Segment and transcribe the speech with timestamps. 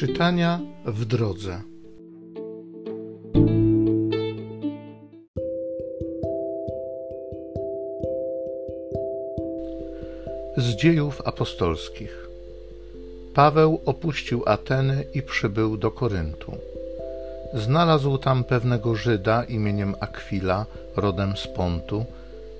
[0.00, 1.60] Czytania w drodze.
[10.56, 12.28] Z dziejów apostolskich.
[13.34, 16.52] Paweł opuścił Ateny i przybył do Koryntu.
[17.54, 22.04] Znalazł tam pewnego Żyda imieniem Akwila, rodem z Pontu,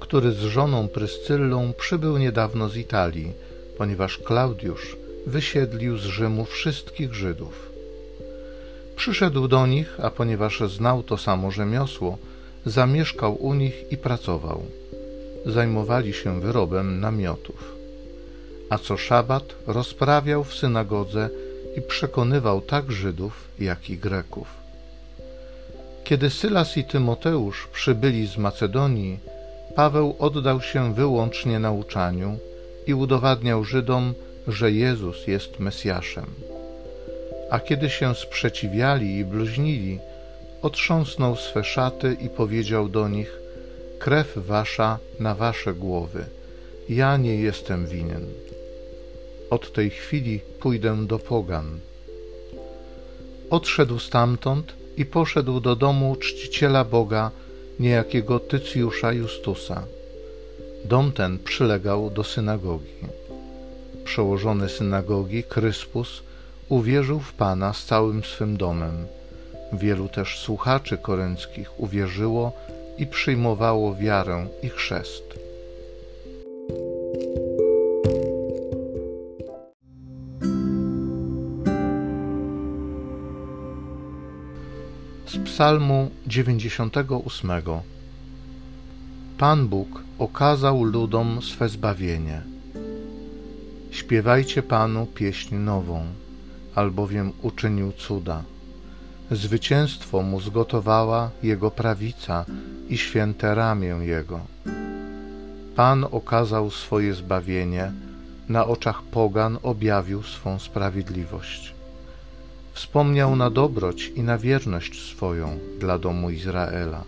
[0.00, 3.32] który z żoną Pryscyllą przybył niedawno z Italii,
[3.78, 7.72] ponieważ Klaudiusz wysiedlił z Rzymu wszystkich Żydów.
[8.96, 12.18] Przyszedł do nich, a ponieważ znał to samo rzemiosło,
[12.66, 14.62] zamieszkał u nich i pracował.
[15.46, 17.74] Zajmowali się wyrobem namiotów.
[18.70, 21.30] A co szabat rozprawiał w synagodze
[21.76, 24.48] i przekonywał tak Żydów, jak i Greków.
[26.04, 29.18] Kiedy Sylas i Tymoteusz przybyli z Macedonii,
[29.74, 32.38] Paweł oddał się wyłącznie nauczaniu
[32.86, 34.14] i udowadniał Żydom,
[34.48, 36.26] że Jezus jest Mesjaszem.
[37.50, 39.98] A kiedy się sprzeciwiali i bluźnili,
[40.62, 43.38] otrząsnął swe szaty i powiedział do nich:
[43.98, 46.24] Krew wasza na wasze głowy,
[46.88, 48.26] ja nie jestem winien.
[49.50, 51.78] Od tej chwili pójdę do Pogan.
[53.50, 57.30] Odszedł stamtąd i poszedł do domu czciciela Boga,
[57.78, 59.86] niejakiego Tycjusza Justusa.
[60.84, 63.13] Dom ten przylegał do synagogi.
[64.04, 66.22] Przełożony synagogi, Kryspus,
[66.68, 69.06] uwierzył w Pana z całym swym domem.
[69.72, 72.52] Wielu też słuchaczy korynckich uwierzyło
[72.98, 75.24] i przyjmowało wiarę i chrzest.
[85.26, 87.50] Z Psalmu 98
[89.38, 92.53] Pan Bóg okazał ludom swe zbawienie.
[93.94, 96.06] Śpiewajcie Panu pieśń nową,
[96.74, 98.42] albowiem uczynił cuda.
[99.30, 102.44] Zwycięstwo mu zgotowała Jego prawica
[102.88, 104.40] i święte ramię Jego.
[105.76, 107.92] Pan okazał swoje zbawienie,
[108.48, 111.74] na oczach pogan objawił swą sprawiedliwość.
[112.72, 117.04] Wspomniał na dobroć i na wierność swoją dla domu Izraela.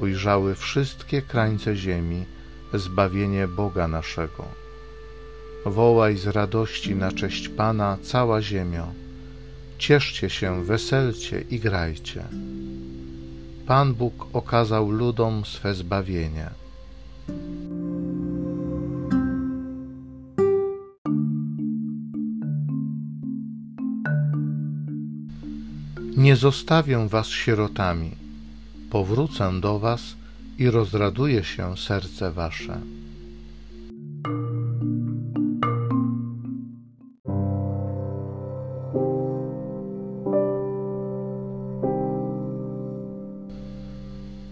[0.00, 2.24] Ujrzały wszystkie krańce ziemi
[2.74, 4.63] zbawienie Boga naszego
[5.66, 8.86] Wołaj z radości na cześć Pana cała ziemio.
[9.78, 12.24] Cieszcie się, weselcie i grajcie.
[13.66, 16.50] Pan Bóg okazał ludom swe zbawienie.
[26.16, 28.10] Nie zostawię was sierotami,
[28.90, 30.16] powrócę do was
[30.58, 32.80] i rozraduje się serce wasze.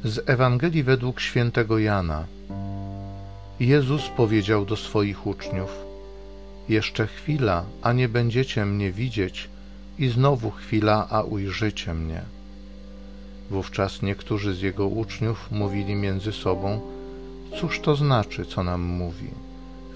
[0.05, 2.25] Z Ewangelii według świętego Jana.
[3.61, 5.71] Jezus powiedział do swoich uczniów:
[6.69, 9.49] Jeszcze chwila, a nie będziecie mnie widzieć,
[9.99, 12.23] i znowu chwila, a ujrzycie mnie.
[13.51, 16.81] Wówczas niektórzy z jego uczniów mówili między sobą:
[17.61, 19.31] Cóż to znaczy, co nam mówi?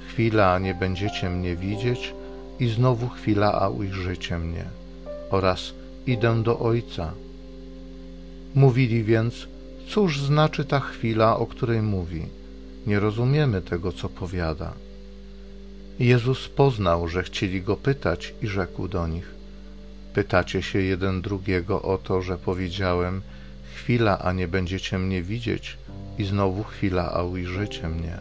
[0.09, 2.15] Chwila, a nie będziecie mnie widzieć,
[2.61, 4.65] i znowu chwila, a ujrzycie mnie.
[5.31, 5.73] Oraz
[6.07, 7.13] idę do Ojca.
[8.55, 9.47] Mówili więc:
[9.89, 12.23] Cóż znaczy ta chwila, o której mówi?
[12.87, 14.73] Nie rozumiemy tego, co powiada.
[15.99, 19.35] Jezus poznał, że chcieli go pytać i rzekł do nich:
[20.15, 23.23] Pytacie się jeden drugiego o to, że powiedziałem:
[23.75, 25.79] Chwila, a nie będziecie mnie widzieć,
[26.19, 28.19] i znowu chwila, a ujrzycie mnie.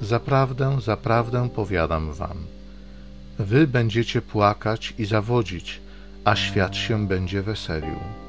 [0.00, 2.36] Zaprawdę, zaprawdę powiadam wam:
[3.38, 5.80] Wy będziecie płakać i zawodzić,
[6.24, 8.27] a świat się będzie weselił.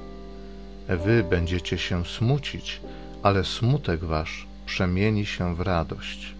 [0.98, 2.82] Wy będziecie się smucić,
[3.24, 6.36] ale smutek wasz przemieni się w radość.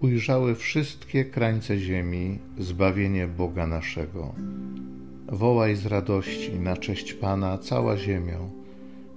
[0.00, 4.34] Ujrzały wszystkie krańce ziemi zbawienie Boga naszego.
[5.28, 8.50] Wołaj z radości na cześć Pana cała ziemią.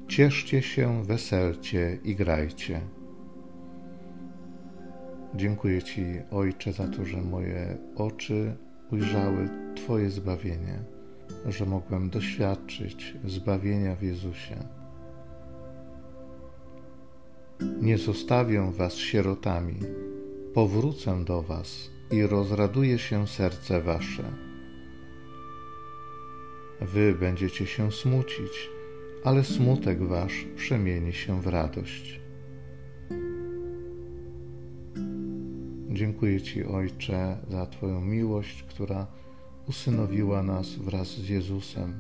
[0.08, 2.82] Cieszcie się, weselcie i grajcie.
[5.40, 8.56] Dziękuję Ci, Ojcze, za to, że moje oczy
[8.92, 10.80] ujrzały Twoje zbawienie,
[11.46, 14.56] że mogłem doświadczyć zbawienia w Jezusie.
[17.82, 19.80] Nie zostawię Was sierotami,
[20.54, 24.32] powrócę do Was i rozraduje się serce Wasze.
[26.82, 28.70] Wy będziecie się smucić,
[29.24, 32.29] ale smutek wasz przemieni się w radość.
[36.00, 39.08] Dziękuję Ci, Ojcze, za Twoją miłość, która
[39.68, 41.94] usynowiła nas wraz z Jezusem.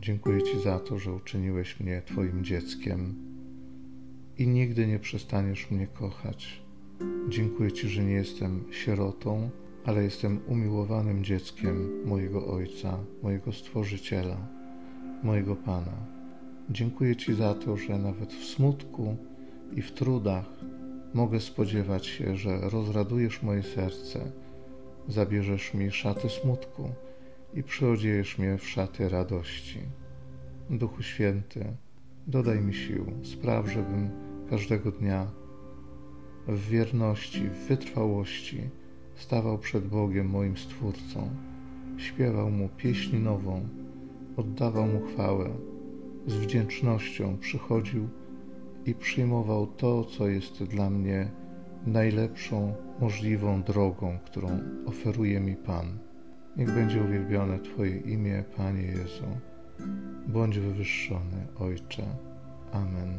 [0.00, 3.14] Dziękuję Ci za to, że uczyniłeś mnie Twoim dzieckiem
[4.38, 6.62] i nigdy nie przestaniesz mnie kochać.
[7.28, 9.50] Dziękuję Ci, że nie jestem sierotą,
[9.84, 14.48] ale jestem umiłowanym dzieckiem mojego Ojca, mojego Stworzyciela,
[15.22, 16.06] mojego Pana.
[16.70, 19.16] Dziękuję Ci za to, że nawet w smutku
[19.76, 20.62] i w trudach
[21.14, 24.32] mogę spodziewać się, że rozradujesz moje serce,
[25.08, 26.90] zabierzesz mi szaty smutku
[27.54, 29.80] i przyodziejesz mnie w szaty radości.
[30.70, 31.64] Duchu Święty,
[32.26, 34.10] dodaj mi sił, spraw, żebym
[34.50, 35.30] każdego dnia
[36.48, 38.60] w wierności, w wytrwałości
[39.14, 41.30] stawał przed Bogiem moim Stwórcą,
[41.96, 43.68] śpiewał Mu pieśń nową,
[44.36, 45.50] oddawał Mu chwałę,
[46.26, 48.08] z wdzięcznością przychodził
[48.86, 51.30] i przyjmował to, co jest dla mnie
[51.86, 54.48] najlepszą możliwą drogą, którą
[54.86, 55.98] oferuje mi Pan.
[56.56, 59.26] Niech będzie uwielbione Twoje imię, Panie Jezu.
[60.26, 62.02] Bądź wywyższony, Ojcze.
[62.72, 63.18] Amen.